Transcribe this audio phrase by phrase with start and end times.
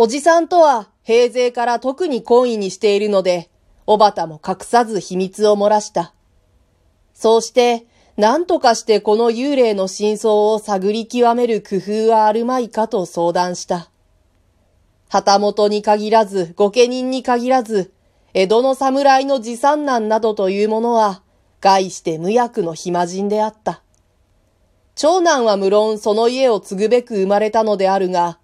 [0.00, 3.50] おじさんとは平勢から特に懇意にしているので、
[3.84, 6.14] おばたも隠さず秘密を漏らした。
[7.14, 7.84] そうして、
[8.16, 13.90] 何とかしてこの幽霊の真相を探り極める工夫はあるまいかと相談した。
[15.08, 17.92] 旗本に限らず、御家人に限らず、
[18.34, 21.22] 江戸の侍の持参難などというものは、
[21.60, 23.82] 概して無役の暇人であった。
[24.94, 28.38] 長男は無論その家を継ぐべく生まれたのであるが、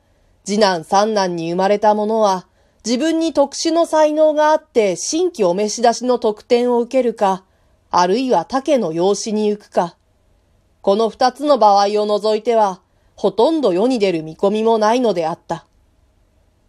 [0.45, 2.47] 次男三男に生まれた者は、
[2.85, 7.45] 自分に特殊の才能があって新規お召し出しの特典を受けるか、
[7.91, 9.97] あるいは竹の養子に行くか。
[10.83, 12.83] この二つの場合を除いては、
[13.17, 15.67] ほとんど世に出る見込みもないのであった。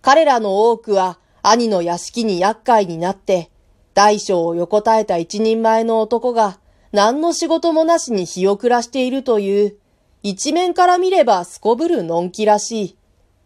[0.01, 3.49] 彼らの多くは兄の屋敷に厄介になって、
[3.93, 6.59] 大小を横たえた一人前の男が
[6.93, 9.75] 何の仕事もなしに日を暮らしているという、
[10.23, 12.97] 一面から見ればすこぶるのんきらしい。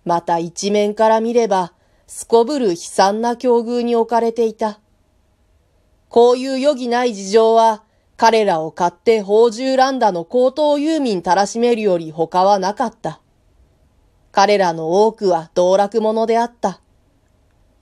[0.09, 1.71] また一面から見れば、
[2.07, 4.79] すこぶる悲惨な境遇に置かれていた。
[6.09, 7.83] こういう余儀ない事情は、
[8.17, 13.21] 彼らを買って宝珠乱打の高等遊民たらしめるより他はなかった。
[14.31, 16.81] 彼らの多くは道楽者であった。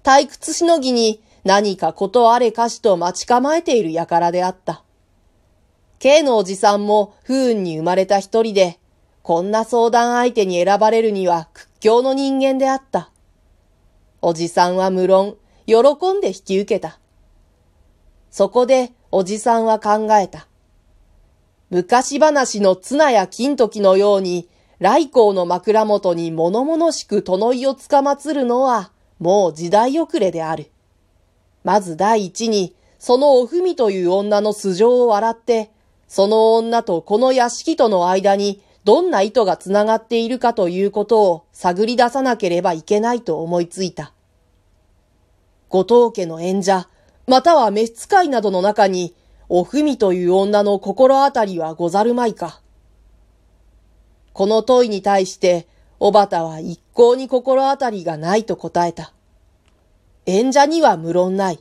[0.04, 4.84] 退屈しのぎに何かことあれかしと待ち構えている輩であった。
[6.00, 8.82] K のおじさんも不運に生まれた一人で、
[9.28, 13.12] こんな相談相手に選ばれるには屈強の人間であった。
[14.22, 15.82] おじさんは無論、喜
[16.14, 16.98] んで引き受けた。
[18.32, 20.48] そこで、おじさんは考えた。
[21.70, 24.48] 昔話の綱や金時のように、
[24.80, 30.72] 来光の枕元に物々しく殿井をつかまつるのは、もう時代遅れである。
[31.66, 35.70] まず第一に、そのおふみという女の素性を笑って、
[36.08, 44.14] その女とこの屋敷との間にどんな意図がつながっているかということを探り出さなければいけないと思いついた。
[45.68, 46.88] 後藤家の演者、
[47.28, 49.14] または召使いなどの中に、
[49.50, 52.62] おふみという女の心当たりはござるまいか。
[54.32, 55.68] この問いに対して、
[56.00, 59.12] おばたは一向に心当たりがないと答えた。
[60.28, 61.60] 演者には無論ない。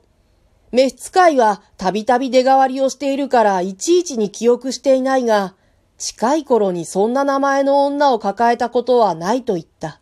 [0.71, 5.56] 召使いはたびたび出代わりをしているからいちいちに記憶していないが、
[5.99, 10.01] 近い頃にそんな名前の女を抱えたことはないと言った。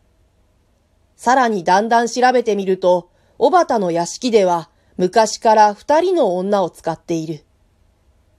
[1.15, 7.45] さらにだんだん調べてみると、小畑の屋敷では昔から二人の女を使っている。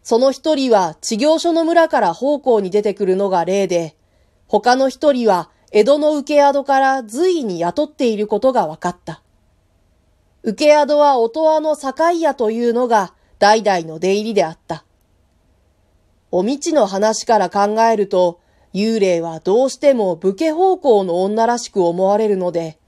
[0.02, 3.96] その一人は地行所の村から奉公に出てくるのが例で、
[4.46, 9.22] 他の一人は江戸の受け宿から随意に雇っていることが分かった。
[10.42, 14.84] 受け宿は音羽の境屋というのが代々の出入りであった。
[16.31, 18.41] おみちの話から考えると、
[18.75, 22.78] 幽霊はどうしても武家方向の女らしく思われるので、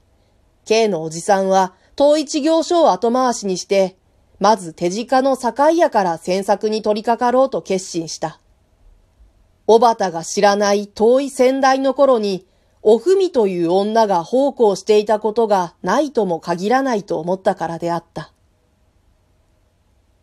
[0.65, 3.97] K のおじさんは統一行所を後回しにして、
[4.39, 8.39] まず手近の境屋から詮索に取り掛かろうと決心した。
[9.67, 12.45] おばたが知らない遠い先代の頃に、
[12.81, 18.31] おふみという女が奉公していたことがないとも限らないと思ったからであった。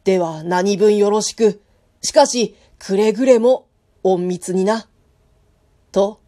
[0.05, 1.61] では何分よろしく。
[2.01, 3.67] しかし、くれぐれも
[4.05, 4.89] 隠密にな。
[5.93, 6.21] と、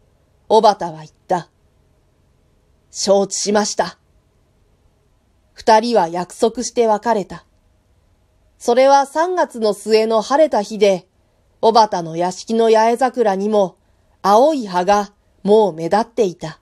[0.47, 1.49] おばたは言った。
[2.91, 3.99] 承知しました。
[5.53, 7.45] 二人は約束して別れた。
[8.57, 11.07] それは三月の末の晴れた日で、
[11.61, 13.77] おばたの屋敷の八重桜にも
[14.21, 16.59] 青い葉がもう目立っていた。